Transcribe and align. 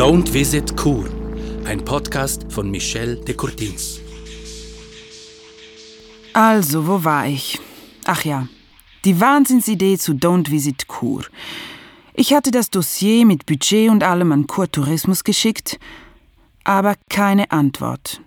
Don't 0.00 0.32
Visit 0.32 0.78
Kur, 0.78 1.04
ein 1.66 1.84
Podcast 1.84 2.50
von 2.50 2.70
Michel 2.70 3.22
de 3.22 3.34
Courtins. 3.34 4.00
Also, 6.32 6.86
wo 6.86 7.04
war 7.04 7.26
ich? 7.26 7.60
Ach 8.06 8.24
ja, 8.24 8.48
die 9.04 9.20
Wahnsinnsidee 9.20 9.98
zu 9.98 10.12
Don't 10.12 10.50
Visit 10.50 10.88
Kur. 10.88 11.26
Ich 12.14 12.32
hatte 12.32 12.50
das 12.50 12.70
Dossier 12.70 13.26
mit 13.26 13.44
Budget 13.44 13.90
und 13.90 14.02
allem 14.02 14.32
an 14.32 14.46
Kur 14.46 14.72
Tourismus 14.72 15.22
geschickt, 15.22 15.78
aber 16.64 16.94
keine 17.10 17.50
Antwort. 17.50 18.22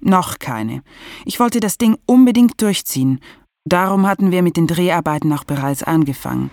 Noch 0.00 0.40
keine. 0.40 0.82
Ich 1.24 1.38
wollte 1.38 1.60
das 1.60 1.78
Ding 1.78 1.96
unbedingt 2.06 2.60
durchziehen. 2.60 3.20
Darum 3.64 4.08
hatten 4.08 4.32
wir 4.32 4.42
mit 4.42 4.56
den 4.56 4.66
Dreharbeiten 4.66 5.32
auch 5.32 5.44
bereits 5.44 5.84
angefangen. 5.84 6.50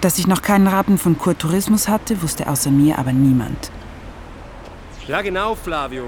Dass 0.00 0.18
ich 0.18 0.28
noch 0.28 0.42
keinen 0.42 0.68
Rappen 0.68 0.96
von 0.96 1.18
Kur 1.18 1.36
Tourismus 1.36 1.88
hatte, 1.88 2.22
wusste 2.22 2.48
außer 2.48 2.70
mir 2.70 2.98
aber 2.98 3.12
niemand. 3.12 3.72
Ja 5.08 5.22
genau, 5.22 5.56
Flavio. 5.56 6.04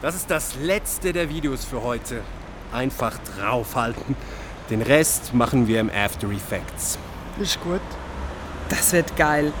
Das 0.00 0.16
ist 0.16 0.28
das 0.28 0.56
letzte 0.56 1.12
der 1.12 1.28
Videos 1.28 1.64
für 1.64 1.82
heute. 1.82 2.22
Einfach 2.72 3.16
draufhalten. 3.36 4.16
Den 4.70 4.82
Rest 4.82 5.34
machen 5.34 5.68
wir 5.68 5.78
im 5.80 5.90
After 5.90 6.30
Effects. 6.30 6.98
Ist 7.38 7.62
gut. 7.62 7.80
Das 8.68 8.92
wird 8.92 9.16
geil. 9.16 9.52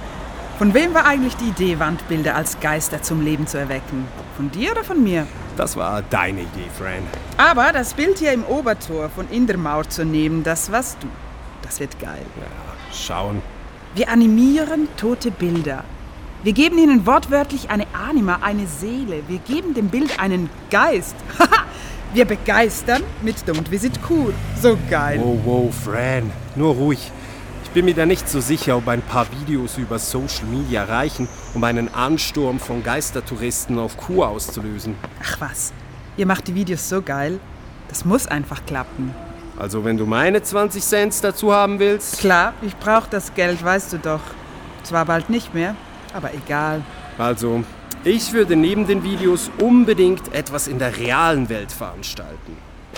Von 0.58 0.74
wem 0.74 0.92
war 0.94 1.06
eigentlich 1.06 1.36
die 1.36 1.48
Idee, 1.48 1.78
Wandbilder 1.78 2.34
als 2.34 2.58
Geister 2.58 3.02
zum 3.02 3.20
Leben 3.20 3.46
zu 3.46 3.58
erwecken? 3.58 4.08
Von 4.36 4.50
dir 4.50 4.72
oder 4.72 4.82
von 4.82 5.02
mir? 5.02 5.26
Das 5.56 5.76
war 5.76 6.02
deine 6.02 6.40
Idee, 6.40 6.68
Fran. 6.76 7.06
Aber 7.36 7.72
das 7.72 7.94
Bild 7.94 8.18
hier 8.18 8.32
im 8.32 8.44
Obertor 8.44 9.08
von 9.10 9.28
in 9.30 9.46
der 9.46 9.58
Mauer 9.58 9.88
zu 9.88 10.04
nehmen, 10.04 10.42
das 10.42 10.72
warst 10.72 10.96
du. 11.00 11.06
Das 11.62 11.78
wird 11.78 12.00
geil. 12.00 12.24
Ja, 12.36 12.94
schauen. 12.94 13.42
Wir 13.94 14.08
animieren 14.08 14.88
tote 14.96 15.30
Bilder. 15.30 15.84
Wir 16.42 16.54
geben 16.54 16.78
ihnen 16.78 17.04
wortwörtlich 17.04 17.68
eine 17.68 17.86
Anima, 17.92 18.38
eine 18.40 18.66
Seele. 18.66 19.22
Wir 19.28 19.36
geben 19.38 19.74
dem 19.74 19.88
Bild 19.88 20.18
einen 20.18 20.48
Geist. 20.70 21.14
Wir 22.14 22.24
begeistern 22.24 23.02
mit 23.20 23.36
Don't 23.46 23.70
Visit 23.70 24.00
Cool. 24.08 24.32
So 24.60 24.78
geil. 24.88 25.20
Wow, 25.22 25.38
wow, 25.44 25.74
Fran. 25.74 26.30
Nur 26.56 26.74
ruhig. 26.74 27.12
Ich 27.64 27.70
bin 27.70 27.84
mir 27.84 27.94
da 27.94 28.06
nicht 28.06 28.30
so 28.30 28.40
sicher, 28.40 28.78
ob 28.78 28.88
ein 28.88 29.02
paar 29.02 29.26
Videos 29.40 29.76
über 29.76 29.98
Social 29.98 30.46
Media 30.46 30.84
reichen, 30.84 31.28
um 31.52 31.62
einen 31.62 31.92
Ansturm 31.92 32.60
von 32.60 32.82
Geistertouristen 32.82 33.78
auf 33.78 33.98
Kur 33.98 34.28
auszulösen. 34.28 34.94
Ach 35.22 35.38
was, 35.38 35.74
ihr 36.16 36.24
macht 36.24 36.48
die 36.48 36.54
Videos 36.54 36.88
so 36.88 37.02
geil. 37.02 37.40
Das 37.88 38.06
muss 38.06 38.26
einfach 38.26 38.64
klappen. 38.64 39.14
Also 39.62 39.84
wenn 39.84 39.96
du 39.96 40.06
meine 40.06 40.42
20 40.42 40.82
Cent 40.82 41.22
dazu 41.22 41.52
haben 41.54 41.78
willst. 41.78 42.18
Klar, 42.18 42.52
ich 42.62 42.76
brauche 42.78 43.08
das 43.08 43.32
Geld, 43.32 43.62
weißt 43.64 43.92
du 43.92 43.98
doch. 43.98 44.20
Zwar 44.82 45.04
bald 45.04 45.30
nicht 45.30 45.54
mehr, 45.54 45.76
aber 46.12 46.34
egal. 46.34 46.82
Also, 47.16 47.62
ich 48.02 48.32
würde 48.32 48.56
neben 48.56 48.88
den 48.88 49.04
Videos 49.04 49.52
unbedingt 49.60 50.34
etwas 50.34 50.66
in 50.66 50.80
der 50.80 50.98
realen 50.98 51.48
Welt 51.48 51.70
veranstalten. 51.70 52.56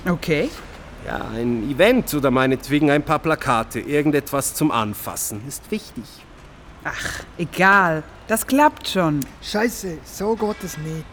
Okay. 0.09 0.49
Ja, 1.07 1.21
ein 1.35 1.71
Event 1.71 2.15
oder 2.15 2.31
meinetwegen 2.31 2.91
ein 2.91 3.03
paar 3.03 3.19
Plakate, 3.19 3.81
irgendetwas 3.81 4.55
zum 4.55 4.71
Anfassen 4.71 5.43
ist 5.47 5.71
wichtig. 5.71 6.05
Ach, 6.83 7.25
egal. 7.37 8.03
Das 8.27 8.47
klappt 8.47 8.89
schon. 8.89 9.21
Scheiße, 9.43 9.99
so 10.03 10.35
geht 10.35 10.65
es 10.65 10.79
nicht. 10.79 11.05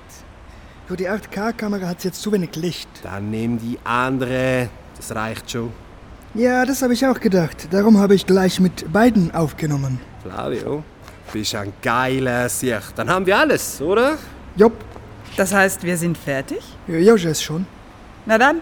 Für 0.87 0.95
die 0.95 1.09
8K-Kamera 1.09 1.87
hat 1.87 2.05
jetzt 2.05 2.21
zu 2.21 2.31
wenig 2.31 2.55
Licht. 2.55 2.87
Dann 3.03 3.29
nimm 3.31 3.59
die 3.59 3.77
andere, 3.83 4.69
das 4.97 5.13
reicht 5.15 5.51
schon. 5.51 5.71
Ja, 6.33 6.65
das 6.65 6.81
habe 6.81 6.93
ich 6.93 7.05
auch 7.05 7.19
gedacht. 7.19 7.67
Darum 7.71 7.97
habe 7.97 8.15
ich 8.15 8.25
gleich 8.25 8.59
mit 8.59 8.91
beiden 8.91 9.33
aufgenommen. 9.35 9.99
Flavio, 10.23 10.83
bist 11.33 11.55
ein 11.55 11.73
geiler 11.81 12.47
Sieg. 12.47 12.81
Dann 12.95 13.09
haben 13.09 13.25
wir 13.25 13.37
alles, 13.37 13.81
oder? 13.81 14.17
Jopp, 14.55 14.73
Das 15.35 15.53
heißt, 15.53 15.83
wir 15.83 15.97
sind 15.97 16.17
fertig? 16.17 16.61
ja, 16.87 16.97
Josches 16.97 17.41
schon. 17.41 17.65
Na 18.25 18.37
dann, 18.37 18.61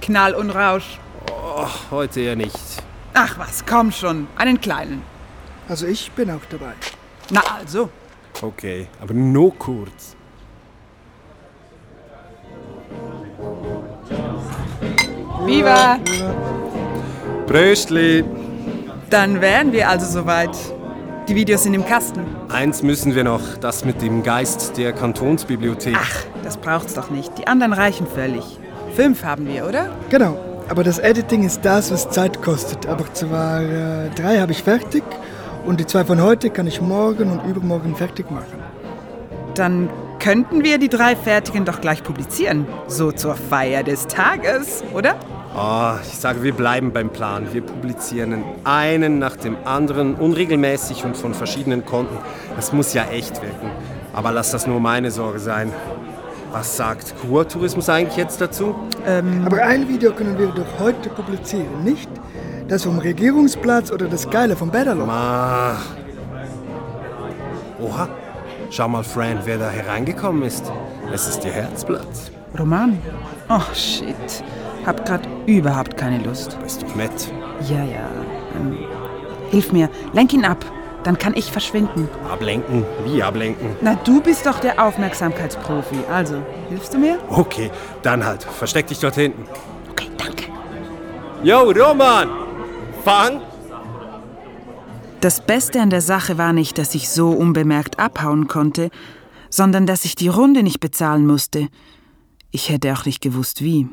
Knall 0.00 0.34
und 0.34 0.50
Rausch. 0.50 0.98
Oh, 1.30 1.66
heute 1.90 2.20
ja 2.20 2.34
nicht. 2.36 2.58
Ach 3.12 3.38
was, 3.38 3.64
komm 3.66 3.90
schon. 3.92 4.26
Einen 4.36 4.60
kleinen. 4.60 5.02
Also 5.68 5.86
ich 5.86 6.10
bin 6.12 6.30
auch 6.30 6.44
dabei. 6.48 6.72
Na 7.30 7.40
also. 7.58 7.90
Okay, 8.40 8.86
aber 9.00 9.12
nur 9.14 9.54
kurz. 9.58 10.16
Viva! 15.46 15.98
Bröstli! 17.46 18.24
Dann 19.08 19.40
wären 19.40 19.72
wir 19.72 19.88
also 19.88 20.06
soweit. 20.06 20.56
Die 21.28 21.34
Videos 21.34 21.62
sind 21.62 21.74
im 21.74 21.84
Kasten. 21.84 22.24
Eins 22.48 22.82
müssen 22.82 23.14
wir 23.14 23.24
noch, 23.24 23.56
das 23.60 23.84
mit 23.84 24.02
dem 24.02 24.22
Geist 24.22 24.76
der 24.76 24.92
Kantonsbibliothek. 24.92 25.96
Ach, 25.98 26.24
das 26.42 26.56
braucht's 26.56 26.94
doch 26.94 27.10
nicht. 27.10 27.38
Die 27.38 27.46
anderen 27.46 27.72
reichen 27.72 28.06
völlig. 28.06 28.44
Fünf 28.94 29.24
haben 29.24 29.46
wir, 29.46 29.66
oder? 29.66 29.90
Genau. 30.08 30.38
Aber 30.68 30.84
das 30.84 30.98
Editing 30.98 31.44
ist 31.44 31.64
das, 31.64 31.90
was 31.90 32.10
Zeit 32.10 32.42
kostet. 32.42 32.86
Aber 32.86 33.12
zwar 33.12 33.62
äh, 33.62 34.10
drei 34.14 34.38
habe 34.38 34.52
ich 34.52 34.62
fertig 34.62 35.02
und 35.66 35.80
die 35.80 35.86
zwei 35.86 36.04
von 36.04 36.22
heute 36.22 36.50
kann 36.50 36.66
ich 36.66 36.80
morgen 36.80 37.30
und 37.30 37.48
übermorgen 37.48 37.96
fertig 37.96 38.30
machen. 38.30 38.58
Dann 39.54 39.88
könnten 40.20 40.62
wir 40.62 40.78
die 40.78 40.88
drei 40.88 41.16
fertigen 41.16 41.64
doch 41.64 41.80
gleich 41.80 42.04
publizieren. 42.04 42.66
So 42.86 43.10
zur 43.10 43.34
Feier 43.34 43.82
des 43.82 44.06
Tages, 44.06 44.84
oder? 44.94 45.16
Oh, 45.56 45.94
ich 46.02 46.16
sage, 46.16 46.44
wir 46.44 46.52
bleiben 46.52 46.92
beim 46.92 47.10
Plan. 47.10 47.52
Wir 47.52 47.62
publizieren 47.62 48.44
einen 48.62 49.18
nach 49.18 49.34
dem 49.34 49.56
anderen, 49.64 50.14
unregelmäßig 50.14 51.04
und 51.04 51.16
von 51.16 51.34
verschiedenen 51.34 51.84
Konten. 51.84 52.16
Das 52.54 52.72
muss 52.72 52.94
ja 52.94 53.04
echt 53.06 53.42
wirken. 53.42 53.70
Aber 54.12 54.30
lass 54.30 54.52
das 54.52 54.66
nur 54.66 54.78
meine 54.78 55.10
Sorge 55.10 55.40
sein. 55.40 55.72
Was 56.52 56.76
sagt 56.76 57.14
Kurtourismus 57.20 57.88
eigentlich 57.88 58.16
jetzt 58.16 58.40
dazu? 58.40 58.74
Aber 59.44 59.62
ein 59.62 59.88
Video 59.88 60.12
können 60.12 60.38
wir 60.38 60.48
doch 60.48 60.78
heute 60.78 61.08
publizieren, 61.08 61.82
nicht? 61.82 62.10
Das 62.68 62.84
vom 62.84 62.98
Regierungsplatz 62.98 63.90
oder 63.90 64.06
das 64.06 64.30
Geile 64.30 64.54
vom. 64.54 64.70
Ah. 64.74 65.76
Oha, 67.80 68.08
schau 68.70 68.88
mal, 68.88 69.02
Fran, 69.02 69.40
wer 69.44 69.58
da 69.58 69.68
hereingekommen 69.68 70.42
ist. 70.42 70.70
Es 71.12 71.26
ist 71.28 71.44
ihr 71.44 71.52
Herzblatt. 71.52 72.06
Roman? 72.58 72.98
Oh, 73.48 73.60
shit. 73.74 74.14
Hab 74.86 75.04
grad 75.06 75.20
überhaupt 75.46 75.96
keine 75.96 76.22
Lust. 76.22 76.56
Ist 76.64 76.82
doch 76.82 76.94
nett. 76.94 77.32
Ja, 77.68 77.84
ja. 77.84 78.08
Ähm, 78.56 78.78
hilf 79.50 79.72
mir. 79.72 79.88
Lenk 80.12 80.32
ihn 80.32 80.44
ab. 80.44 80.64
Dann 81.02 81.18
kann 81.18 81.34
ich 81.34 81.50
verschwinden. 81.50 82.08
Ablenken? 82.30 82.84
Wie 83.04 83.22
ablenken? 83.22 83.76
Na, 83.80 83.94
du 84.04 84.20
bist 84.20 84.44
doch 84.44 84.60
der 84.60 84.82
Aufmerksamkeitsprofi. 84.82 85.96
Also, 86.12 86.42
hilfst 86.68 86.92
du 86.92 86.98
mir? 86.98 87.18
Okay, 87.28 87.70
dann 88.02 88.24
halt. 88.24 88.42
Versteck 88.44 88.86
dich 88.86 88.98
dort 88.98 89.14
hinten. 89.14 89.46
Okay, 89.90 90.08
danke. 90.18 90.44
Yo, 91.42 91.70
Roman! 91.70 92.28
Fang! 93.02 93.40
Das 95.20 95.44
Beste 95.44 95.82
an 95.82 95.90
der 95.90 96.00
Sache 96.00 96.38
war 96.38 96.54
nicht, 96.54 96.78
dass 96.78 96.94
ich 96.94 97.10
so 97.10 97.28
unbemerkt 97.30 97.98
abhauen 97.98 98.48
konnte, 98.48 98.90
sondern 99.50 99.84
dass 99.84 100.06
ich 100.06 100.14
die 100.14 100.28
Runde 100.28 100.62
nicht 100.62 100.80
bezahlen 100.80 101.26
musste. 101.26 101.68
Ich 102.50 102.70
hätte 102.70 102.90
auch 102.94 103.04
nicht 103.04 103.20
gewusst, 103.20 103.62
wie. 103.62 103.86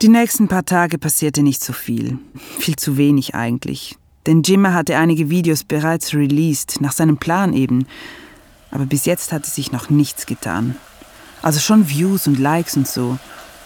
Die 0.00 0.08
nächsten 0.08 0.48
paar 0.48 0.64
Tage 0.64 0.96
passierte 0.96 1.42
nicht 1.42 1.62
so 1.62 1.74
viel. 1.74 2.18
Viel 2.58 2.76
zu 2.76 2.96
wenig 2.96 3.34
eigentlich. 3.34 3.98
Denn 4.24 4.42
Jimmer 4.42 4.72
hatte 4.72 4.96
einige 4.96 5.28
Videos 5.28 5.62
bereits 5.62 6.14
released, 6.14 6.80
nach 6.80 6.92
seinem 6.92 7.18
Plan 7.18 7.52
eben. 7.52 7.86
Aber 8.70 8.86
bis 8.86 9.04
jetzt 9.04 9.30
hatte 9.30 9.50
sich 9.50 9.72
noch 9.72 9.90
nichts 9.90 10.24
getan. 10.24 10.74
Also 11.42 11.60
schon 11.60 11.90
Views 11.90 12.26
und 12.26 12.38
Likes 12.38 12.78
und 12.78 12.88
so. 12.88 13.18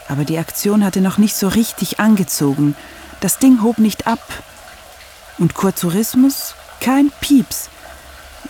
Aber 0.09 0.25
die 0.25 0.39
Aktion 0.39 0.85
hatte 0.85 1.01
noch 1.01 1.19
nicht 1.19 1.37
so 1.37 1.47
richtig 1.47 2.01
angezogen. 2.01 2.75
Das 3.21 3.39
Ding 3.39 3.63
hob 3.63 3.79
nicht 3.79 4.09
ab. 4.09 4.21
Und 5.39 5.55
Kurtourismus? 5.55 6.55
Kein 6.81 7.11
Pieps. 7.21 7.69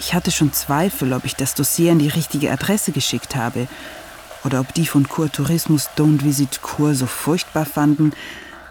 Ich 0.00 0.12
hatte 0.12 0.30
schon 0.30 0.52
Zweifel, 0.52 1.12
ob 1.12 1.24
ich 1.24 1.34
das 1.34 1.54
Dossier 1.54 1.92
an 1.92 1.98
die 1.98 2.08
richtige 2.08 2.50
Adresse 2.50 2.92
geschickt 2.92 3.36
habe. 3.36 3.68
Oder 4.44 4.60
ob 4.60 4.74
die 4.74 4.86
von 4.86 5.08
Kurtourismus 5.08 5.88
Don't 5.96 6.22
Visit 6.24 6.60
Kur 6.60 6.94
so 6.94 7.06
furchtbar 7.06 7.64
fanden, 7.64 8.12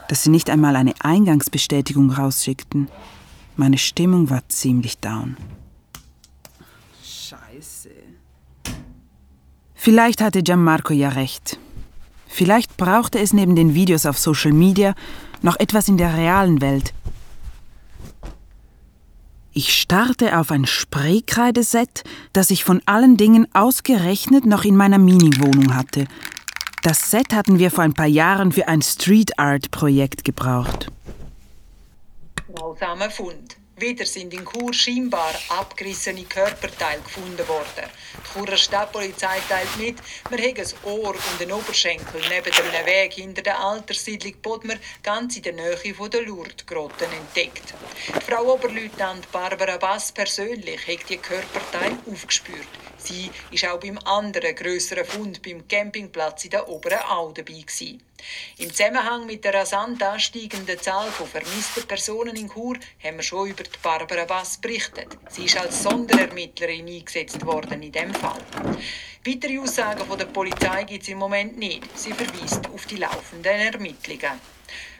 dass 0.07 0.23
sie 0.23 0.29
nicht 0.29 0.49
einmal 0.49 0.75
eine 0.75 0.93
Eingangsbestätigung 0.99 2.11
rausschickten. 2.11 2.87
Meine 3.55 3.77
Stimmung 3.77 4.29
war 4.29 4.47
ziemlich 4.49 4.99
down. 4.99 5.37
Scheiße. 7.03 7.89
Vielleicht 9.73 10.21
hatte 10.21 10.43
Gianmarco 10.43 10.93
ja 10.93 11.09
recht. 11.09 11.57
Vielleicht 12.27 12.77
brauchte 12.77 13.19
es 13.19 13.33
neben 13.33 13.55
den 13.55 13.73
Videos 13.73 14.05
auf 14.05 14.17
Social 14.17 14.53
Media 14.53 14.93
noch 15.41 15.59
etwas 15.59 15.87
in 15.87 15.97
der 15.97 16.15
realen 16.15 16.61
Welt. 16.61 16.93
Ich 19.55 19.79
starrte 19.79 20.39
auf 20.39 20.49
ein 20.49 20.65
Spraykreideset, 20.65 22.03
das 22.33 22.49
ich 22.49 22.63
von 22.63 22.81
allen 22.87 23.17
Dingen 23.17 23.47
ausgerechnet 23.53 24.47
noch 24.47 24.65
in 24.65 24.75
meiner 24.75 24.97
Mini-Wohnung 24.97 25.75
hatte. 25.75 26.07
Das 26.81 27.11
Set 27.11 27.35
hatten 27.35 27.59
wir 27.59 27.69
vor 27.69 27.83
ein 27.83 27.93
paar 27.93 28.07
Jahren 28.07 28.51
für 28.51 28.67
ein 28.67 28.81
Street 28.81 29.37
Art 29.37 29.69
Projekt 29.69 30.23
gebraucht. 30.23 30.91
Grausamer 32.51 33.11
Fund. 33.11 33.57
Wieder 33.83 34.05
sind 34.05 34.33
in 34.33 34.45
Chur 34.45 34.73
scheinbar 34.73 35.33
abgerissene 35.49 36.23
Körperteile 36.23 37.01
gefunden 37.01 37.45
worden. 37.49 37.89
Die 38.15 38.31
Churer 38.31 38.55
Stadtpolizei 38.55 39.41
teilt 39.49 39.77
mit, 39.77 39.97
man 40.31 40.39
habe 40.39 40.61
ein 40.61 40.73
Ohr 40.85 41.09
und 41.09 41.41
einen 41.41 41.51
Oberschenkel 41.51 42.21
neben 42.29 42.53
einem 42.53 42.85
Weg 42.85 43.11
hinter 43.15 43.41
der 43.41 43.59
Alterssiedlung 43.59 44.35
Bodmer 44.41 44.75
ganz 45.03 45.35
in 45.35 45.43
der 45.43 45.51
Nähe 45.51 45.75
der 45.75 46.21
Lourdes-Grotten 46.21 47.11
entdeckt. 47.11 47.73
Die 48.07 48.31
Frau 48.31 48.53
Oberleutnant 48.53 49.29
Barbara 49.33 49.75
Bass 49.75 50.13
persönlich 50.13 50.87
hat 50.87 51.09
die 51.09 51.17
Körperteile 51.17 51.97
aufgespürt. 52.09 52.69
Sie 53.03 53.29
ist 53.51 53.67
auch 53.67 53.79
beim 53.79 53.97
anderen 54.05 54.55
grösseren 54.55 55.03
Fund 55.03 55.41
beim 55.41 55.67
Campingplatz 55.67 56.45
in 56.45 56.51
der 56.51 56.69
Oberen 56.69 56.99
Au 57.09 57.31
dabei 57.33 57.53
gewesen. 57.53 58.01
Im 58.57 58.69
Zusammenhang 58.69 59.25
mit 59.25 59.43
der 59.43 59.53
rasant 59.53 60.01
ansteigenden 60.01 60.79
Zahl 60.79 61.11
von 61.11 61.27
vermissten 61.27 61.85
Personen 61.85 62.37
in 62.37 62.49
Chur 62.49 62.77
haben 63.03 63.17
wir 63.17 63.23
schon 63.23 63.49
über 63.49 63.63
die 63.63 63.69
Barbara 63.81 64.23
Bass 64.23 64.57
berichtet. 64.57 65.07
Sie 65.29 65.45
ist 65.45 65.57
als 65.57 65.83
Sonderermittlerin 65.83 66.87
eingesetzt 66.87 67.45
worden 67.45 67.83
in 67.83 67.91
dem 67.91 68.13
Fall. 68.13 68.41
Weitere 69.25 69.59
Aussagen 69.59 70.05
von 70.05 70.17
der 70.17 70.25
Polizei 70.25 70.83
gibt 70.85 71.03
es 71.03 71.09
im 71.09 71.17
Moment 71.17 71.57
nicht. 71.57 71.83
Sie 71.97 72.13
verweist 72.13 72.69
auf 72.69 72.85
die 72.85 72.97
laufenden 72.97 73.59
Ermittlungen. 73.59 74.39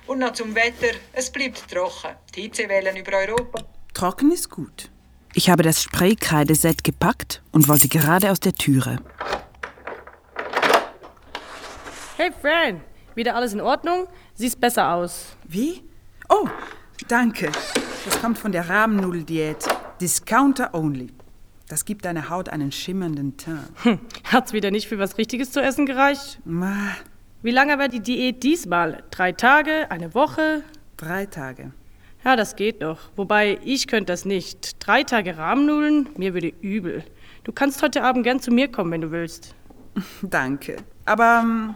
Und 0.08 0.20
noch 0.20 0.34
zum 0.34 0.54
Wetter. 0.56 0.98
Es 1.14 1.30
bleibt 1.30 1.72
trocken. 1.72 2.16
Die 2.36 2.42
Hitzewellen 2.42 2.98
über 2.98 3.18
Europa. 3.18 3.64
Trocken 3.94 4.32
ist 4.32 4.50
gut. 4.50 4.90
Ich 5.34 5.50
habe 5.50 5.64
das 5.64 5.82
Spraykreideset 5.82 6.84
gepackt 6.84 7.42
und 7.52 7.68
wollte 7.68 7.88
gerade 7.88 8.32
aus 8.32 8.40
der 8.40 8.54
Türe. 8.54 8.98
Hey 12.18 12.32
Fran, 12.42 12.82
wieder 13.16 13.36
alles 13.36 13.54
in 13.54 13.62
Ordnung? 13.62 14.08
Siehst 14.36 14.60
besser 14.60 14.92
aus. 14.94 15.36
Wie? 15.48 15.82
Oh, 16.30 16.48
danke. 17.08 17.52
Das 18.06 18.22
kommt 18.22 18.38
von 18.38 18.52
der 18.52 18.70
Rahmennudeldiät. 18.70 19.58
Discounter 20.00 20.74
only. 20.74 21.12
Das 21.68 21.86
gibt 21.86 22.06
deiner 22.06 22.30
Haut 22.30 22.50
einen 22.50 22.72
schimmernden 22.72 23.38
Teint. 23.38 23.58
Hm, 23.84 24.00
hat's 24.32 24.54
wieder 24.54 24.70
nicht 24.70 24.88
für 24.88 25.00
was 25.00 25.18
Richtiges 25.18 25.52
zu 25.52 25.62
essen 25.62 25.86
gereicht? 25.86 26.40
Ma, 26.46 26.76
Wie 27.42 27.52
lange 27.52 27.80
war 27.80 27.88
die 27.88 28.02
Diät 28.02 28.44
diesmal? 28.44 29.04
Drei 29.10 29.32
Tage? 29.32 29.90
Eine 29.90 30.14
Woche? 30.14 30.64
drei 30.98 31.26
Tage. 31.26 31.72
Ja, 32.24 32.36
das 32.36 32.56
geht 32.56 32.80
noch. 32.82 33.00
Wobei, 33.16 33.60
ich 33.64 33.88
könnte 33.88 34.14
das 34.14 34.24
nicht. 34.24 34.78
Drei 34.86 35.04
Tage 35.04 35.38
Rahmennudeln? 35.38 36.10
Mir 36.18 36.34
würde 36.34 36.54
übel. 36.62 37.04
Du 37.44 37.52
kannst 37.52 37.82
heute 37.82 38.04
Abend 38.04 38.24
gern 38.24 38.40
zu 38.40 38.52
mir 38.52 38.72
kommen, 38.72 38.92
wenn 38.92 39.02
du 39.02 39.12
willst. 39.12 39.56
Danke. 40.22 40.78
Aber. 41.06 41.42
ähm, 41.44 41.76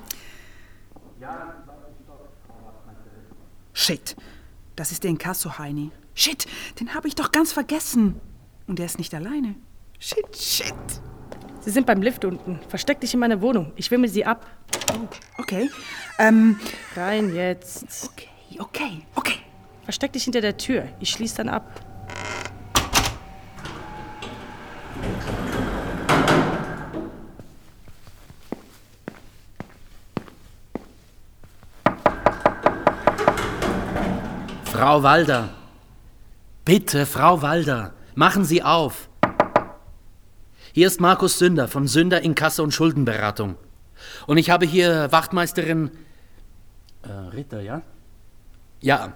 Shit. 3.74 4.16
Das 4.76 4.92
ist 4.92 5.04
der 5.04 5.12
Inkasso-Heini. 5.12 5.92
Shit, 6.16 6.48
den 6.80 6.96
habe 6.96 7.08
ich 7.08 7.16
doch 7.16 7.32
ganz 7.32 7.52
vergessen. 7.52 8.20
Und 8.68 8.80
er 8.80 8.86
ist 8.86 8.98
nicht 8.98 9.14
alleine. 9.14 9.56
Shit, 10.00 10.36
shit. 10.36 10.74
Sie 11.60 11.70
sind 11.70 11.86
beim 11.86 12.02
Lift 12.02 12.26
unten. 12.26 12.60
Versteck 12.70 13.02
dich 13.02 13.14
in 13.14 13.20
meiner 13.20 13.42
Wohnung. 13.42 13.74
Ich 13.76 13.92
wimmel 13.92 14.10
sie 14.10 14.26
ab. 14.26 14.48
Okay. 15.38 15.70
Ähm, 16.18 16.60
Rein 16.96 17.36
jetzt. 17.36 18.10
okay, 18.12 18.30
okay, 18.60 19.06
okay. 19.16 19.47
Versteck 19.88 20.12
dich 20.12 20.26
hinter 20.26 20.42
der 20.42 20.58
Tür. 20.58 20.84
Ich 21.00 21.12
schließe 21.12 21.38
dann 21.38 21.48
ab. 21.48 21.64
Frau 34.66 35.04
Walder. 35.04 35.52
Bitte, 36.66 37.06
Frau 37.06 37.42
Walder, 37.42 37.94
machen 38.14 38.44
Sie 38.44 38.62
auf. 38.62 39.08
Hier 40.74 40.88
ist 40.88 41.00
Markus 41.00 41.40
Sünder 41.40 41.70
von 41.70 41.88
Sünder 41.88 42.22
Inkasso 42.24 42.62
und 42.62 42.74
Schuldenberatung. 42.74 43.56
Und 44.26 44.38
ich 44.38 44.50
habe 44.50 44.66
hier 44.66 45.14
Wachtmeisterin 45.14 45.92
äh, 47.04 47.10
Ritter, 47.10 47.62
ja? 47.62 47.82
Ja, 48.82 49.14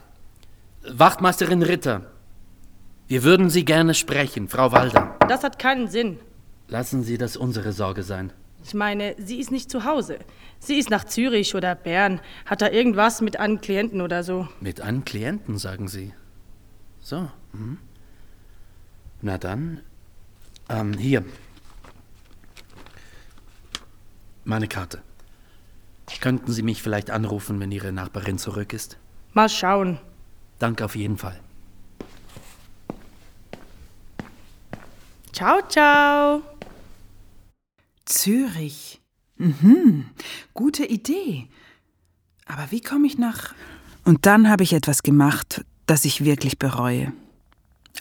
Wachtmeisterin 0.84 1.62
Ritter. 1.62 2.12
Wir 3.08 3.24
würden 3.24 3.50
Sie 3.50 3.66
gerne 3.66 3.94
sprechen, 3.94 4.48
Frau 4.48 4.72
Walder. 4.72 5.16
Das 5.28 5.44
hat 5.44 5.60
keinen 5.60 5.88
Sinn. 5.88 6.20
Lassen 6.68 7.04
Sie 7.04 7.18
das 7.18 7.38
unsere 7.38 7.74
Sorge 7.74 8.04
sein. 8.04 8.34
Ich 8.64 8.74
meine, 8.74 9.16
sie 9.18 9.40
ist 9.40 9.52
nicht 9.52 9.72
zu 9.72 9.86
Hause. 9.86 10.20
Sie 10.60 10.78
ist 10.78 10.90
nach 10.90 11.04
Zürich 11.04 11.56
oder 11.56 11.74
Bern. 11.76 12.22
Hat 12.46 12.62
da 12.62 12.70
irgendwas 12.70 13.22
mit 13.22 13.40
einem 13.40 13.60
Klienten 13.60 14.02
oder 14.02 14.24
so. 14.24 14.48
Mit 14.60 14.82
einem 14.82 15.04
Klienten, 15.04 15.58
sagen 15.58 15.88
Sie. 15.88 16.14
So. 17.00 17.30
Mhm. 17.54 17.80
Na 19.22 19.38
dann. 19.38 19.82
Ähm, 20.70 20.94
hier. 20.94 21.26
Meine 24.44 24.68
Karte. 24.68 25.02
Könnten 26.20 26.52
Sie 26.52 26.62
mich 26.62 26.84
vielleicht 26.84 27.10
anrufen, 27.10 27.60
wenn 27.60 27.72
Ihre 27.72 27.92
Nachbarin 27.92 28.38
zurück 28.38 28.74
ist? 28.74 28.98
Mal 29.34 29.50
schauen. 29.50 30.00
Danke 30.62 30.86
auf 30.86 30.96
jeden 30.96 31.18
Fall. 31.18 31.40
Ciao, 35.34 35.60
ciao. 35.68 36.44
Zürich. 38.06 39.02
Mhm, 39.38 40.06
gute 40.54 40.86
Idee. 40.86 41.48
Aber 42.46 42.70
wie 42.70 42.82
komme 42.82 43.08
ich 43.08 43.18
nach... 43.18 43.56
Und 44.06 44.28
dann 44.28 44.50
habe 44.50 44.62
ich 44.62 44.74
etwas 44.74 45.02
gemacht, 45.02 45.66
das 45.88 46.06
ich 46.06 46.24
wirklich 46.24 46.60
bereue. 46.60 47.12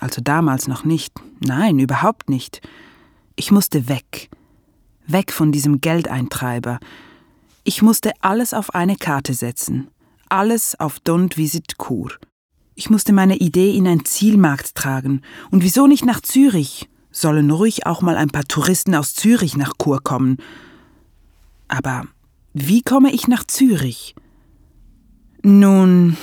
Also 0.00 0.20
damals 0.20 0.68
noch 0.68 0.84
nicht. 0.84 1.14
Nein, 1.40 1.78
überhaupt 1.78 2.28
nicht. 2.28 2.60
Ich 3.36 3.50
musste 3.50 3.88
weg. 3.88 4.28
Weg 5.06 5.32
von 5.32 5.50
diesem 5.50 5.80
Geldeintreiber. 5.80 6.78
Ich 7.64 7.80
musste 7.80 8.12
alles 8.20 8.52
auf 8.52 8.74
eine 8.74 8.96
Karte 8.96 9.32
setzen. 9.32 9.88
Alles 10.28 10.78
auf 10.78 10.98
Don't 10.98 11.38
Visit 11.38 11.78
Kur. 11.78 12.10
Ich 12.74 12.90
musste 12.90 13.12
meine 13.12 13.36
Idee 13.36 13.76
in 13.76 13.86
ein 13.86 14.04
Zielmarkt 14.04 14.74
tragen. 14.74 15.22
Und 15.50 15.62
wieso 15.62 15.86
nicht 15.86 16.04
nach 16.04 16.20
Zürich? 16.20 16.88
Sollen 17.10 17.50
ruhig 17.50 17.86
auch 17.86 18.02
mal 18.02 18.16
ein 18.16 18.30
paar 18.30 18.44
Touristen 18.44 18.94
aus 18.94 19.14
Zürich 19.14 19.56
nach 19.56 19.72
Chur 19.82 20.02
kommen. 20.02 20.38
Aber 21.68 22.04
wie 22.52 22.82
komme 22.82 23.12
ich 23.12 23.28
nach 23.28 23.44
Zürich? 23.44 24.14
Nun, 25.42 26.16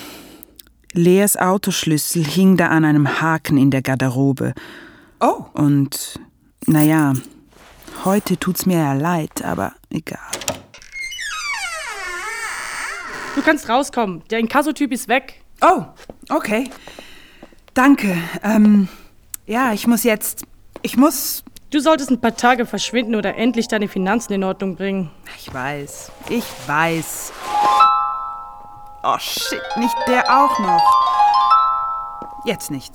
Leas 0.93 1.37
Autoschlüssel 1.37 2.23
hing 2.23 2.57
da 2.57 2.67
an 2.69 2.85
einem 2.85 3.21
Haken 3.21 3.57
in 3.57 3.71
der 3.71 3.81
Garderobe. 3.81 4.53
Oh. 5.19 5.45
Und, 5.53 6.19
naja, 6.65 7.13
heute 8.05 8.37
tut's 8.37 8.65
mir 8.65 8.77
ja 8.77 8.93
leid, 8.93 9.43
aber 9.43 9.73
egal. 9.89 10.19
Du 13.35 13.41
kannst 13.43 13.69
rauskommen. 13.69 14.23
Der 14.31 14.39
Inkasso-Typ 14.39 14.91
ist 14.91 15.07
weg. 15.07 15.43
Oh, 15.61 15.85
okay. 16.29 16.69
Danke. 17.73 18.17
Ähm, 18.43 18.87
ja, 19.45 19.73
ich 19.73 19.87
muss 19.87 20.03
jetzt. 20.03 20.45
Ich 20.81 20.97
muss. 20.97 21.43
Du 21.69 21.79
solltest 21.79 22.09
ein 22.11 22.21
paar 22.21 22.35
Tage 22.35 22.65
verschwinden 22.65 23.15
oder 23.15 23.35
endlich 23.35 23.67
deine 23.67 23.87
Finanzen 23.89 24.33
in 24.33 24.43
Ordnung 24.43 24.75
bringen. 24.77 25.11
Ich 25.37 25.53
weiß. 25.53 26.11
Ich 26.29 26.45
weiß. 26.65 27.33
Oh 29.03 29.17
shit, 29.19 29.61
nicht 29.77 29.95
der 30.07 30.23
auch 30.29 30.57
noch. 30.59 30.81
Jetzt 32.45 32.71
nicht. 32.71 32.93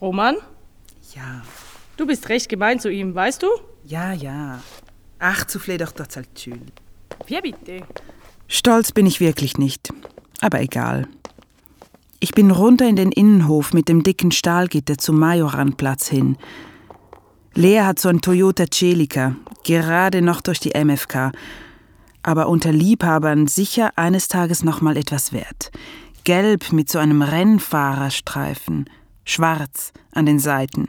Roman, 0.00 0.36
Ja, 1.14 1.42
du 1.96 2.06
bist 2.06 2.28
recht 2.28 2.48
gemein 2.48 2.78
zu 2.80 2.88
ihm, 2.90 3.14
weißt 3.14 3.42
du? 3.42 3.48
ja, 3.84 4.12
ja. 4.12 4.60
Ach, 5.18 5.48
soufflez 5.48 5.78
doch 5.78 5.92
das 5.92 6.16
halt 6.16 6.28
schön. 6.38 6.70
Wer 7.28 7.40
bitte? 7.42 7.80
Stolz 8.48 8.92
bin 8.92 9.06
ich 9.06 9.20
wirklich 9.20 9.56
nicht. 9.56 9.90
Aber 10.40 10.60
egal. 10.60 11.08
Ich 12.20 12.32
bin 12.32 12.50
runter 12.50 12.88
in 12.88 12.96
den 12.96 13.12
Innenhof 13.12 13.72
mit 13.72 13.88
dem 13.88 14.02
dicken 14.02 14.30
Stahlgitter 14.30 14.98
zum 14.98 15.18
Majoranplatz 15.18 16.08
hin. 16.08 16.36
Lea 17.54 17.82
hat 17.82 17.98
so 17.98 18.08
ein 18.08 18.20
Toyota 18.20 18.64
Celica, 18.72 19.36
gerade 19.64 20.22
noch 20.22 20.40
durch 20.40 20.58
die 20.58 20.72
MFK, 20.74 21.32
aber 22.22 22.48
unter 22.48 22.72
Liebhabern 22.72 23.46
sicher 23.46 23.92
eines 23.96 24.28
Tages 24.28 24.64
noch 24.64 24.80
mal 24.80 24.96
etwas 24.96 25.32
wert. 25.32 25.70
Gelb 26.24 26.72
mit 26.72 26.90
so 26.90 26.98
einem 26.98 27.22
Rennfahrerstreifen, 27.22 28.88
schwarz 29.24 29.92
an 30.12 30.26
den 30.26 30.38
Seiten. 30.38 30.88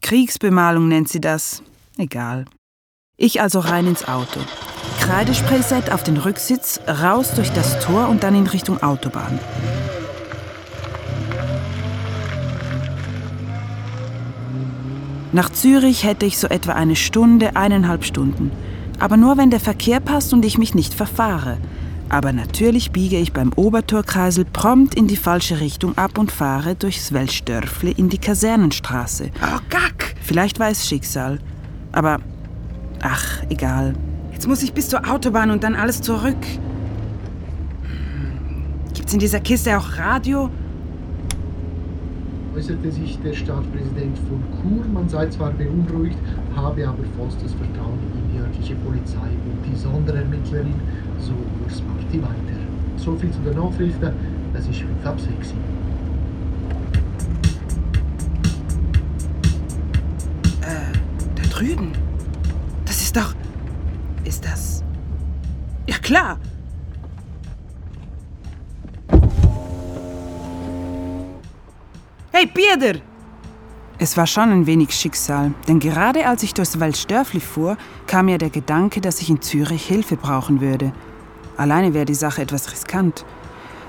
Kriegsbemalung 0.00 0.88
nennt 0.88 1.08
sie 1.08 1.20
das. 1.20 1.62
Egal. 1.98 2.46
Ich 3.16 3.40
also 3.40 3.60
rein 3.60 3.86
ins 3.86 4.08
Auto. 4.08 4.40
Kreidesprayset 5.00 5.92
auf 5.92 6.02
den 6.02 6.16
Rücksitz, 6.16 6.80
raus 6.88 7.34
durch 7.34 7.50
das 7.50 7.84
Tor 7.84 8.08
und 8.08 8.22
dann 8.22 8.34
in 8.34 8.46
Richtung 8.46 8.82
Autobahn. 8.82 9.38
Nach 15.32 15.50
Zürich 15.50 16.04
hätte 16.04 16.26
ich 16.26 16.38
so 16.38 16.46
etwa 16.46 16.72
eine 16.72 16.94
Stunde, 16.94 17.56
eineinhalb 17.56 18.04
Stunden. 18.04 18.50
Aber 18.98 19.16
nur 19.16 19.38
wenn 19.38 19.50
der 19.50 19.60
Verkehr 19.60 19.98
passt 19.98 20.34
und 20.34 20.44
ich 20.44 20.58
mich 20.58 20.74
nicht 20.74 20.92
verfahre. 20.92 21.56
Aber 22.10 22.34
natürlich 22.34 22.92
biege 22.92 23.16
ich 23.16 23.32
beim 23.32 23.54
Obertorkreisel 23.54 24.44
prompt 24.44 24.94
in 24.94 25.08
die 25.08 25.16
falsche 25.16 25.60
Richtung 25.60 25.96
ab 25.96 26.18
und 26.18 26.30
fahre 26.30 26.74
durchs 26.74 27.12
Welschdörfle 27.12 27.90
in 27.90 28.10
die 28.10 28.18
Kasernenstraße. 28.18 29.30
Oh, 29.42 29.58
Gack! 29.70 30.14
Vielleicht 30.20 30.60
war 30.60 30.68
es 30.68 30.86
Schicksal. 30.86 31.38
Aber, 31.92 32.18
ach, 33.00 33.42
egal. 33.48 33.94
Jetzt 34.32 34.46
muss 34.46 34.62
ich 34.62 34.74
bis 34.74 34.90
zur 34.90 35.10
Autobahn 35.10 35.50
und 35.50 35.64
dann 35.64 35.74
alles 35.74 36.02
zurück. 36.02 36.36
Gibt's 38.92 39.14
in 39.14 39.18
dieser 39.18 39.40
Kiste 39.40 39.78
auch 39.78 39.96
Radio? 39.96 40.50
Äußerte 42.54 42.90
sich 42.90 43.18
der 43.20 43.32
Staatspräsident 43.32 44.16
von 44.28 44.42
Chur. 44.60 44.84
Man 44.92 45.08
sei 45.08 45.26
zwar 45.28 45.52
beunruhigt, 45.52 46.18
habe 46.54 46.86
aber 46.86 47.04
vollstes 47.16 47.52
Vertrauen 47.54 47.98
in 48.14 48.32
die 48.32 48.40
örtliche 48.40 48.74
Polizei 48.76 49.18
und 49.18 49.64
die 49.64 49.76
Sonderermittlerin, 49.76 50.74
so 51.18 51.32
Urs 51.64 51.82
Marti 51.82 52.22
weiter. 52.22 52.60
So 52.96 53.16
viel 53.16 53.30
zu 53.30 53.40
der 53.40 53.54
Nachhilfe, 53.54 54.12
es 54.54 54.68
ist 54.68 54.78
5 54.80 55.06
ab 55.06 55.18
6. 55.18 55.50
Äh, 60.60 60.74
da 61.34 61.42
drüben. 61.48 61.92
Das 62.84 63.00
ist 63.00 63.16
doch. 63.16 63.34
Ist 64.24 64.44
das. 64.44 64.84
Ja, 65.86 65.96
klar. 65.98 66.38
Hey, 72.42 72.50
Bieder! 72.52 72.98
Es 74.00 74.16
war 74.16 74.26
schon 74.26 74.50
ein 74.50 74.66
wenig 74.66 74.90
Schicksal, 74.90 75.54
denn 75.68 75.78
gerade 75.78 76.26
als 76.26 76.42
ich 76.42 76.52
durchs 76.52 76.80
Waldstörfli 76.80 77.38
fuhr, 77.38 77.76
kam 78.08 78.26
mir 78.26 78.36
der 78.36 78.50
Gedanke, 78.50 79.00
dass 79.00 79.20
ich 79.20 79.30
in 79.30 79.40
Zürich 79.40 79.86
Hilfe 79.86 80.16
brauchen 80.16 80.60
würde. 80.60 80.92
Alleine 81.56 81.94
wäre 81.94 82.04
die 82.04 82.16
Sache 82.16 82.42
etwas 82.42 82.72
riskant. 82.72 83.24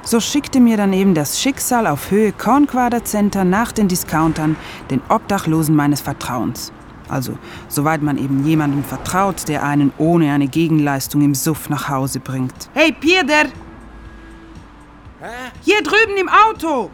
So 0.04 0.20
schickte 0.20 0.60
mir 0.60 0.78
dann 0.78 0.94
eben 0.94 1.16
das 1.16 1.42
Schicksal 1.42 1.88
auf 1.88 2.12
Höhe 2.12 2.32
Kornquader 2.32 3.04
Center 3.04 3.44
nach 3.44 3.72
den 3.72 3.88
Discountern, 3.88 4.56
den 4.92 5.02
Obdachlosen 5.10 5.76
meines 5.76 6.02
Vertrauens. 6.02 6.72
Also, 7.10 7.36
soweit 7.70 8.04
man 8.04 8.20
eben 8.20 8.46
jemandem 8.46 8.84
vertraut, 8.84 9.48
der 9.48 9.64
einen 9.64 9.92
ohne 9.98 10.32
eine 10.32 10.48
Gegenleistung 10.48 11.24
im 11.24 11.34
Suff 11.34 11.70
nach 11.70 11.90
Hause 11.90 12.20
bringt. 12.20 12.70
Hey, 12.76 12.92
Bieder! 12.92 13.46
Hier 15.64 15.82
drüben 15.82 16.18
im 16.20 16.30
Auto! 16.30 16.92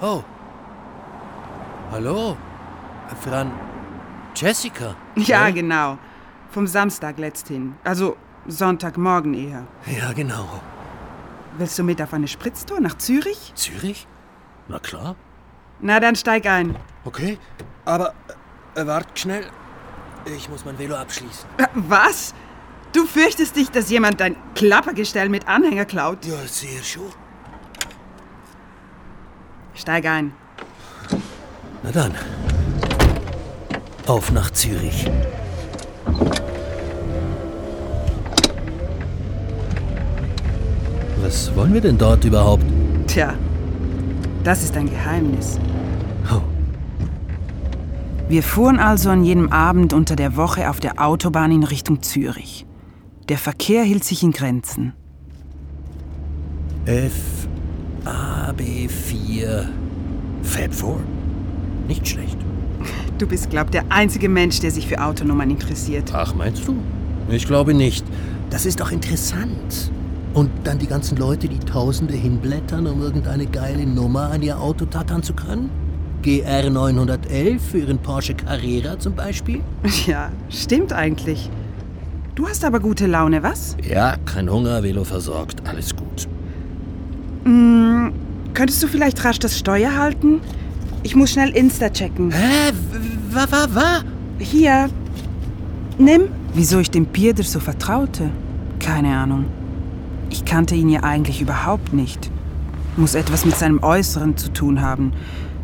Oh. 0.00 0.22
Hallo? 1.90 2.36
Fran. 3.22 3.52
Jessica? 4.34 4.94
Ja, 5.16 5.44
Hä? 5.46 5.52
genau. 5.52 5.98
Vom 6.50 6.66
Samstag 6.66 7.18
letzthin. 7.18 7.74
Also 7.84 8.16
Sonntagmorgen 8.46 9.34
eher. 9.34 9.66
Ja, 9.86 10.12
genau. 10.12 10.60
Willst 11.58 11.78
du 11.78 11.82
mit 11.84 12.00
auf 12.02 12.12
eine 12.12 12.28
Spritztour 12.28 12.80
nach 12.80 12.98
Zürich? 12.98 13.52
Zürich? 13.54 14.06
Na 14.68 14.78
klar. 14.78 15.16
Na, 15.80 16.00
dann 16.00 16.16
steig 16.16 16.46
ein. 16.46 16.76
Okay, 17.04 17.38
aber 17.84 18.14
äh, 18.74 18.86
wart 18.86 19.18
schnell. 19.18 19.44
Ich 20.36 20.48
muss 20.48 20.64
mein 20.64 20.78
Velo 20.78 20.96
abschließen. 20.96 21.48
Äh, 21.58 21.66
Was? 21.74 22.34
Du 22.92 23.06
fürchtest 23.06 23.56
dich, 23.56 23.70
dass 23.70 23.90
jemand 23.90 24.20
dein 24.20 24.36
Klappergestell 24.54 25.28
mit 25.28 25.48
Anhänger 25.48 25.84
klaut? 25.84 26.24
Ja, 26.24 26.38
sehr 26.46 26.82
schon. 26.82 27.12
Steig 29.74 30.06
ein. 30.06 30.32
Na 31.82 31.90
dann. 31.90 32.12
Auf 34.06 34.32
nach 34.32 34.50
Zürich. 34.50 35.10
Was 41.22 41.54
wollen 41.56 41.72
wir 41.72 41.80
denn 41.80 41.98
dort 41.98 42.24
überhaupt? 42.24 42.64
Tja, 43.06 43.34
das 44.44 44.62
ist 44.62 44.76
ein 44.76 44.90
Geheimnis. 44.90 45.58
Oh, 46.30 46.42
Wir 48.28 48.42
fuhren 48.42 48.78
also 48.78 49.10
an 49.10 49.24
jedem 49.24 49.50
Abend 49.50 49.92
unter 49.92 50.16
der 50.16 50.36
Woche 50.36 50.68
auf 50.70 50.80
der 50.80 51.00
Autobahn 51.02 51.50
in 51.50 51.64
Richtung 51.64 52.02
Zürich. 52.02 52.66
Der 53.28 53.38
Verkehr 53.38 53.84
hielt 53.84 54.04
sich 54.04 54.22
in 54.22 54.32
Grenzen. 54.32 54.92
F 56.84 57.43
A 58.46 58.52
B 58.52 58.88
4 58.88 59.66
Fab 60.42 60.74
4. 60.74 60.96
Nicht 61.88 62.06
schlecht. 62.06 62.36
Du 63.16 63.26
bist, 63.26 63.48
glaub 63.48 63.70
der 63.70 63.84
einzige 63.88 64.28
Mensch, 64.28 64.60
der 64.60 64.70
sich 64.70 64.86
für 64.86 65.02
Autonummern 65.02 65.48
interessiert. 65.48 66.12
Ach, 66.12 66.34
meinst 66.34 66.68
du? 66.68 66.76
Ich 67.30 67.46
glaube 67.46 67.72
nicht. 67.72 68.04
Das 68.50 68.66
ist 68.66 68.80
doch 68.80 68.92
interessant. 68.92 69.90
Und 70.34 70.50
dann 70.64 70.78
die 70.78 70.86
ganzen 70.86 71.16
Leute, 71.16 71.48
die 71.48 71.58
Tausende 71.58 72.12
hinblättern, 72.12 72.86
um 72.86 73.00
irgendeine 73.00 73.46
geile 73.46 73.86
Nummer 73.86 74.30
an 74.30 74.42
ihr 74.42 74.60
Auto 74.60 74.84
tattern 74.84 75.22
zu 75.22 75.32
können? 75.32 75.70
GR 76.20 76.68
911 76.68 77.62
für 77.62 77.78
ihren 77.78 77.98
Porsche 77.98 78.34
Carrera 78.34 78.98
zum 78.98 79.14
Beispiel? 79.14 79.60
Ja, 80.06 80.30
stimmt 80.50 80.92
eigentlich. 80.92 81.48
Du 82.34 82.46
hast 82.46 82.62
aber 82.62 82.80
gute 82.80 83.06
Laune, 83.06 83.42
was? 83.42 83.74
Ja, 83.88 84.16
kein 84.26 84.50
Hunger, 84.50 84.82
Velo 84.82 85.04
versorgt, 85.04 85.66
alles 85.66 85.96
gut. 85.96 86.28
Mm, 87.44 88.08
könntest 88.54 88.82
du 88.82 88.86
vielleicht 88.86 89.24
rasch 89.24 89.38
das 89.38 89.58
Steuer 89.58 89.96
halten? 89.96 90.40
Ich 91.02 91.14
muss 91.14 91.32
schnell 91.32 91.50
Insta 91.50 91.90
checken. 91.90 92.30
Hä? 92.32 92.72
Wa, 93.30 93.46
wa, 93.50 93.66
wa? 93.74 94.00
Hier. 94.38 94.88
Nimm. 95.98 96.22
Wieso 96.54 96.78
ich 96.78 96.90
dem 96.90 97.06
Pierder 97.06 97.42
so 97.42 97.60
vertraute? 97.60 98.30
Keine 98.78 99.16
Ahnung. 99.16 99.46
Ich 100.30 100.44
kannte 100.44 100.74
ihn 100.74 100.88
ja 100.88 101.02
eigentlich 101.02 101.40
überhaupt 101.42 101.92
nicht. 101.92 102.30
Muss 102.96 103.14
etwas 103.14 103.44
mit 103.44 103.56
seinem 103.56 103.82
Äußeren 103.82 104.36
zu 104.36 104.52
tun 104.52 104.80
haben. 104.80 105.12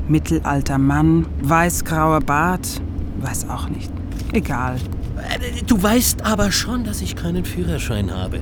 Mittelalter 0.09 0.79
Mann, 0.79 1.27
weißgrauer 1.43 2.21
Bart, 2.21 2.81
weiß 3.21 3.49
auch 3.49 3.69
nicht. 3.69 3.91
Egal. 4.33 4.77
Äh, 5.17 5.63
Du 5.67 5.81
weißt 5.81 6.25
aber 6.27 6.51
schon, 6.51 6.85
dass 6.85 7.01
ich 7.01 7.15
keinen 7.17 7.45
Führerschein 7.45 8.11
habe. 8.13 8.41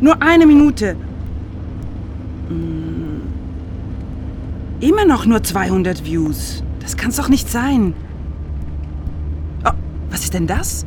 Nur 0.00 0.22
eine 0.22 0.46
Minute. 0.46 0.94
Mm. 2.48 2.77
Immer 4.80 5.04
noch 5.04 5.26
nur 5.26 5.42
200 5.42 6.04
Views. 6.04 6.62
Das 6.80 6.96
kann's 6.96 7.16
doch 7.16 7.28
nicht 7.28 7.50
sein. 7.50 7.94
Oh, 9.64 9.70
was 10.10 10.24
ist 10.24 10.34
denn 10.34 10.46
das? 10.46 10.86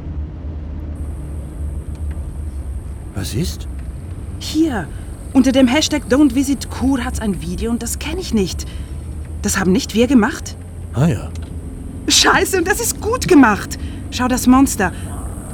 Was 3.15 3.33
ist? 3.33 3.67
Hier, 4.39 4.87
unter 5.33 5.51
dem 5.51 5.67
Hashtag 5.67 6.03
Don't 6.09 6.33
Visit 6.35 6.69
Kur 6.69 7.03
hat's 7.03 7.19
ein 7.19 7.41
Video 7.41 7.69
und 7.69 7.83
das 7.83 7.99
kenne 7.99 8.21
ich 8.21 8.33
nicht. 8.33 8.65
Das 9.41 9.59
haben 9.59 9.71
nicht 9.71 9.93
wir 9.93 10.07
gemacht? 10.07 10.55
Ah 10.93 11.07
ja. 11.07 11.29
Scheiße, 12.07 12.57
und 12.57 12.67
das 12.67 12.79
ist 12.81 13.01
gut 13.01 13.27
gemacht. 13.27 13.77
Schau 14.11 14.27
das 14.27 14.47
Monster. 14.47 14.91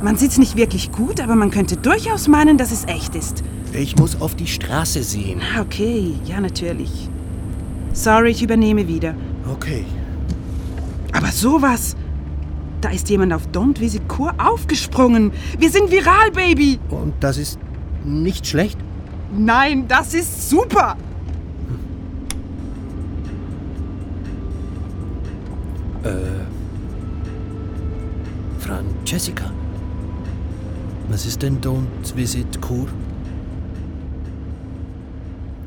Man 0.01 0.15
sieht's 0.15 0.37
nicht 0.37 0.55
wirklich 0.55 0.91
gut, 0.91 1.19
aber 1.19 1.35
man 1.35 1.49
könnte 1.51 1.75
durchaus 1.75 2.27
meinen, 2.27 2.57
dass 2.57 2.71
es 2.71 2.85
echt 2.85 3.15
ist. 3.15 3.43
Ich 3.73 3.95
muss 3.97 4.21
auf 4.21 4.35
die 4.35 4.47
Straße 4.47 5.01
sehen. 5.03 5.41
Ah, 5.55 5.61
Okay, 5.61 6.13
ja, 6.25 6.39
natürlich. 6.39 7.09
Sorry, 7.97 8.29
ich 8.29 8.43
übernehme 8.43 8.87
wieder. 8.87 9.15
Okay. 9.51 9.83
Aber 11.13 11.31
sowas. 11.31 11.95
Da 12.79 12.89
ist 12.89 13.09
jemand 13.09 13.33
auf 13.33 13.47
Don't 13.51 13.79
Visit 13.79 14.07
Kur 14.07 14.35
aufgesprungen. 14.37 15.31
Wir 15.57 15.71
sind 15.71 15.89
viral, 15.89 16.29
Baby. 16.31 16.79
Und 16.91 17.15
das 17.21 17.39
ist 17.39 17.57
nicht 18.05 18.45
schlecht? 18.45 18.77
Nein, 19.35 19.87
das 19.87 20.13
ist 20.13 20.47
super. 20.47 20.95
Francesca. 28.59 29.51
Was 31.09 31.25
ist 31.25 31.41
denn 31.41 31.59
Don't 31.61 32.15
Visit 32.15 32.61
Kur? 32.61 32.87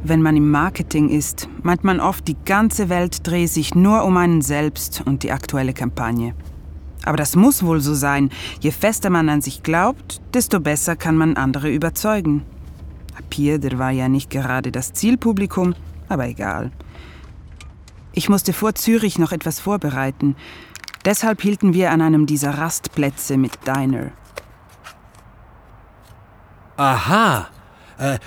Wenn 0.02 0.22
man 0.22 0.36
im 0.36 0.50
Marketing 0.50 1.10
ist, 1.10 1.48
meint 1.62 1.84
man 1.84 2.00
oft, 2.00 2.26
die 2.26 2.36
ganze 2.46 2.88
Welt 2.88 3.26
drehe 3.26 3.48
sich 3.48 3.74
nur 3.74 4.04
um 4.04 4.16
einen 4.16 4.40
selbst 4.40 5.02
und 5.04 5.22
die 5.22 5.32
aktuelle 5.32 5.74
Kampagne. 5.74 6.34
Aber 7.04 7.16
das 7.16 7.36
muss 7.36 7.62
wohl 7.62 7.80
so 7.80 7.94
sein. 7.94 8.30
Je 8.60 8.70
fester 8.70 9.10
man 9.10 9.28
an 9.28 9.42
sich 9.42 9.62
glaubt, 9.62 10.20
desto 10.32 10.60
besser 10.60 10.96
kann 10.96 11.16
man 11.16 11.36
andere 11.36 11.70
überzeugen. 11.70 12.44
Pierder 13.28 13.78
war 13.78 13.90
ja 13.90 14.08
nicht 14.08 14.30
gerade 14.30 14.72
das 14.72 14.92
Zielpublikum, 14.92 15.74
aber 16.08 16.26
egal. 16.26 16.70
Ich 18.12 18.28
musste 18.28 18.52
vor 18.52 18.74
Zürich 18.74 19.18
noch 19.18 19.32
etwas 19.32 19.60
vorbereiten. 19.60 20.34
Deshalb 21.04 21.42
hielten 21.42 21.74
wir 21.74 21.90
an 21.90 22.00
einem 22.00 22.26
dieser 22.26 22.58
Rastplätze 22.58 23.36
mit 23.36 23.66
Diner. 23.66 24.10
Aha. 26.76 27.48
Äh, 27.98 28.18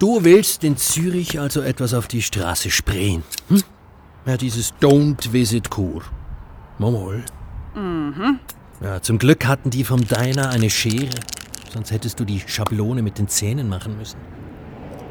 du 0.00 0.24
willst 0.24 0.64
in 0.64 0.76
Zürich 0.76 1.38
also 1.38 1.60
etwas 1.60 1.94
auf 1.94 2.08
die 2.08 2.22
Straße 2.22 2.70
sprayen. 2.70 3.22
Hm? 3.48 3.62
Ja, 4.26 4.36
dieses 4.36 4.74
Don't 4.80 5.32
Visit 5.32 5.70
Kur. 5.70 6.02
Momol. 6.78 7.22
Mhm. 7.74 8.40
Ja, 8.80 9.00
zum 9.00 9.18
Glück 9.18 9.46
hatten 9.46 9.70
die 9.70 9.84
vom 9.84 10.04
Diner 10.04 10.48
eine 10.50 10.70
Schere. 10.70 11.10
Sonst 11.72 11.92
hättest 11.92 12.18
du 12.18 12.24
die 12.24 12.42
Schablone 12.44 13.02
mit 13.02 13.18
den 13.18 13.28
Zähnen 13.28 13.68
machen 13.68 13.96
müssen. 13.96 14.18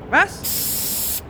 Was? 0.09 1.21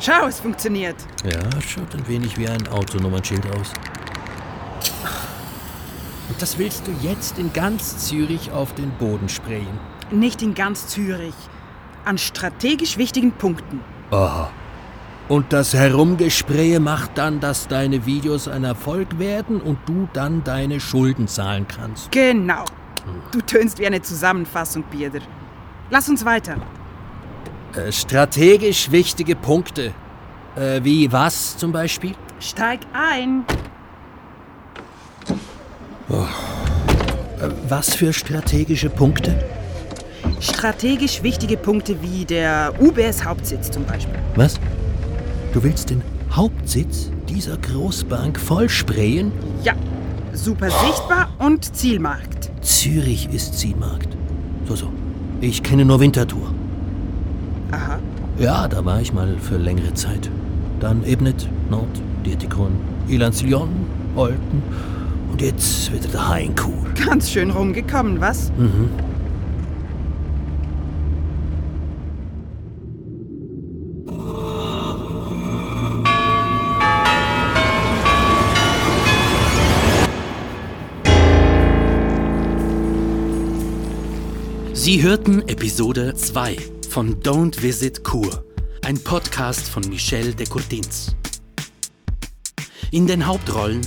Schau, 0.00 0.26
es 0.26 0.38
funktioniert. 0.38 0.96
Ja, 1.24 1.40
schaut 1.60 1.94
ein 1.94 2.06
wenig 2.06 2.36
wie 2.38 2.46
ein 2.46 2.68
Autonummernschild 2.68 3.44
aus. 3.56 3.72
Und 6.28 6.40
das 6.40 6.58
willst 6.58 6.86
du 6.86 6.92
jetzt 7.02 7.38
in 7.38 7.52
ganz 7.52 8.06
Zürich 8.06 8.52
auf 8.52 8.74
den 8.74 8.90
Boden 8.90 9.28
sprayen? 9.28 9.97
Nicht 10.10 10.42
in 10.42 10.54
ganz 10.54 10.88
Zürich. 10.88 11.34
An 12.04 12.18
strategisch 12.18 12.96
wichtigen 12.96 13.32
Punkten. 13.32 13.80
Aha. 14.10 14.50
Und 15.28 15.52
das 15.52 15.74
Herumgesprähe 15.74 16.80
macht 16.80 17.18
dann, 17.18 17.40
dass 17.40 17.68
deine 17.68 18.06
Videos 18.06 18.48
ein 18.48 18.64
Erfolg 18.64 19.18
werden 19.18 19.60
und 19.60 19.78
du 19.84 20.08
dann 20.14 20.42
deine 20.42 20.80
Schulden 20.80 21.28
zahlen 21.28 21.66
kannst. 21.68 22.10
Genau. 22.12 22.64
Du 23.30 23.42
tönst 23.42 23.78
wie 23.78 23.86
eine 23.86 24.00
Zusammenfassung, 24.00 24.84
Bieder. 24.84 25.20
Lass 25.90 26.08
uns 26.08 26.24
weiter. 26.24 26.56
Äh, 27.74 27.92
strategisch 27.92 28.90
wichtige 28.90 29.36
Punkte. 29.36 29.92
Äh, 30.56 30.82
wie 30.82 31.12
was 31.12 31.56
zum 31.58 31.72
Beispiel? 31.72 32.14
Steig 32.40 32.80
ein. 32.94 33.44
Äh, 36.08 36.14
was 37.68 37.94
für 37.94 38.12
strategische 38.14 38.88
Punkte? 38.88 39.57
Strategisch 40.40 41.22
wichtige 41.22 41.56
Punkte 41.56 41.96
wie 42.02 42.24
der 42.24 42.72
UBS-Hauptsitz 42.80 43.70
zum 43.70 43.84
Beispiel. 43.84 44.18
Was? 44.36 44.58
Du 45.52 45.62
willst 45.62 45.90
den 45.90 46.02
Hauptsitz 46.30 47.10
dieser 47.28 47.56
Großbank 47.56 48.38
vollsprayen? 48.38 49.32
Ja, 49.62 49.74
super 50.32 50.70
sichtbar 50.70 51.28
und 51.38 51.74
Zielmarkt. 51.74 52.50
Zürich 52.60 53.28
ist 53.32 53.58
Zielmarkt. 53.58 54.16
So, 54.66 54.76
so. 54.76 54.92
Ich 55.40 55.62
kenne 55.62 55.84
nur 55.84 56.00
Winterthur. 56.00 56.52
Aha. 57.70 57.98
Ja, 58.38 58.68
da 58.68 58.84
war 58.84 59.00
ich 59.00 59.12
mal 59.12 59.36
für 59.40 59.56
längere 59.56 59.94
Zeit. 59.94 60.30
Dann 60.80 61.04
Ebnet, 61.04 61.48
Nord, 61.70 61.88
Dietikon, 62.24 62.72
Ilanz-Lyon, 63.08 63.68
Olten 64.16 64.62
und 65.32 65.42
jetzt 65.42 65.92
wird 65.92 66.12
der 66.12 66.28
Hainkur. 66.28 66.74
Ganz 67.06 67.30
schön 67.30 67.50
rumgekommen, 67.50 68.20
was? 68.20 68.50
Mhm. 68.58 68.90
Sie 84.88 85.02
hörten 85.02 85.46
Episode 85.48 86.14
2 86.14 86.56
von 86.88 87.20
Don't 87.20 87.60
Visit 87.60 88.02
Kur, 88.02 88.42
ein 88.82 88.98
Podcast 88.98 89.68
von 89.68 89.86
Michel 89.90 90.32
de 90.32 90.46
Courtins. 90.46 91.14
In 92.90 93.06
den 93.06 93.26
Hauptrollen 93.26 93.82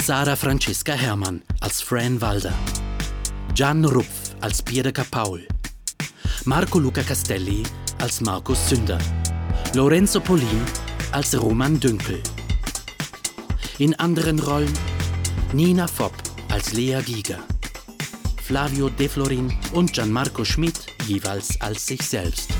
Sarah 0.00 0.36
Francesca 0.36 0.92
Herrmann 0.92 1.42
als 1.60 1.82
Fran 1.82 2.20
Walder, 2.20 2.54
Gian 3.56 3.84
Rupf 3.84 4.36
als 4.40 4.62
Pierre 4.62 4.92
Paul, 4.92 5.48
Marco 6.44 6.78
Luca 6.78 7.02
Castelli 7.02 7.64
als 7.98 8.20
Markus 8.20 8.68
Sünder, 8.68 9.00
Lorenzo 9.74 10.20
Polin 10.20 10.62
als 11.10 11.36
Roman 11.36 11.80
Dünkel. 11.80 12.22
In 13.78 13.96
anderen 13.96 14.38
Rollen 14.38 14.78
Nina 15.52 15.88
Fopp 15.88 16.14
als 16.50 16.72
Lea 16.72 17.00
Giger. 17.04 17.49
Flavio 18.50 18.88
De 18.88 19.08
Florin 19.08 19.56
und 19.74 19.92
Gianmarco 19.92 20.44
Schmidt 20.44 20.86
jeweils 21.06 21.60
als 21.60 21.86
sich 21.86 22.02
selbst. 22.02 22.50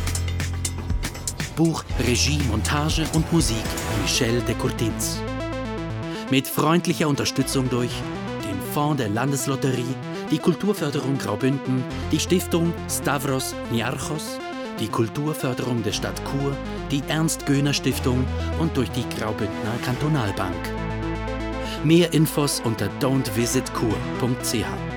Buch, 1.57 1.83
Regie, 2.07 2.39
Montage 2.49 3.05
und 3.13 3.33
Musik 3.33 3.65
Michel 4.01 4.41
de 4.43 4.55
Courtins. 4.55 5.21
Mit 6.31 6.47
freundlicher 6.47 7.09
Unterstützung 7.09 7.69
durch 7.69 7.91
den 8.45 8.57
Fonds 8.73 8.99
der 8.99 9.09
Landeslotterie, 9.09 9.97
die 10.31 10.39
Kulturförderung 10.39 11.19
Graubünden, 11.19 11.83
die 12.13 12.21
Stiftung 12.21 12.73
Stavros 12.89 13.57
Niarchos, 13.73 14.39
die 14.79 14.87
Kulturförderung 14.87 15.83
der 15.83 15.93
Stadt 15.93 16.23
Chur, 16.23 16.57
die 16.93 17.03
Ernst-Göhner-Stiftung 17.09 18.25
und 18.61 18.77
durch 18.77 18.93
die 18.93 19.09
Graubündner 19.19 19.75
Kantonalbank. 19.85 20.55
Mehr 21.83 22.13
Infos 22.13 22.63
unter 22.65 22.89
don'tvisitkur.ch. 23.01 24.90